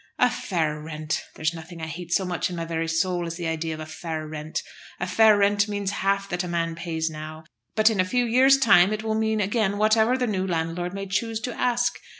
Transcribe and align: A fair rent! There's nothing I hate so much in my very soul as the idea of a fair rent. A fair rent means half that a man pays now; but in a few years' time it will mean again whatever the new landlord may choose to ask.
A 0.17 0.31
fair 0.31 0.79
rent! 0.81 1.21
There's 1.35 1.53
nothing 1.53 1.79
I 1.79 1.85
hate 1.85 2.11
so 2.11 2.25
much 2.25 2.49
in 2.49 2.55
my 2.55 2.65
very 2.65 2.87
soul 2.87 3.27
as 3.27 3.35
the 3.35 3.45
idea 3.45 3.75
of 3.75 3.79
a 3.79 3.85
fair 3.85 4.27
rent. 4.27 4.63
A 4.99 5.05
fair 5.05 5.37
rent 5.37 5.67
means 5.67 5.91
half 5.91 6.27
that 6.29 6.43
a 6.43 6.47
man 6.47 6.73
pays 6.73 7.07
now; 7.07 7.43
but 7.75 7.91
in 7.91 7.99
a 7.99 8.03
few 8.03 8.25
years' 8.25 8.57
time 8.57 8.93
it 8.93 9.03
will 9.03 9.13
mean 9.13 9.39
again 9.39 9.77
whatever 9.77 10.17
the 10.17 10.25
new 10.25 10.47
landlord 10.47 10.95
may 10.95 11.05
choose 11.05 11.39
to 11.41 11.53
ask. 11.53 11.93